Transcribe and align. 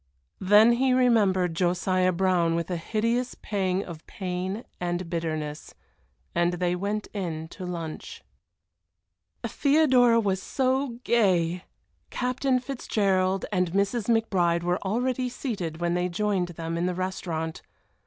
Then 0.39 0.71
he 0.71 0.93
remembered 0.93 1.53
Josiah 1.53 2.11
Brown 2.11 2.55
with 2.55 2.71
a 2.71 2.75
hideous 2.75 3.35
pang 3.39 3.85
of 3.85 4.03
pain 4.07 4.65
and 4.79 5.07
bitterness 5.11 5.75
and 6.33 6.53
they 6.53 6.75
went 6.75 7.07
in 7.13 7.47
to 7.49 7.67
lunch. 7.67 8.23
Theodora 9.45 10.19
was 10.19 10.41
so 10.41 10.97
gay! 11.03 11.65
Captain 12.09 12.57
Fitzgerald 12.59 13.45
and 13.51 13.73
Mrs. 13.73 14.05
McBride 14.09 14.63
were 14.63 14.81
already 14.83 15.29
seated 15.29 15.79
when 15.79 15.93
they 15.93 16.09
joined 16.09 16.47
them 16.47 16.79
in 16.79 16.87
the 16.87 16.95
restaurant. 16.95 17.61